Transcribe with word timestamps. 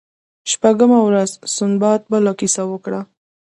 شپږمه 0.51 0.99
ورځ 1.07 1.31
سنباد 1.55 2.01
بله 2.11 2.31
کیسه 2.39 2.63
وکړه. 2.67 3.01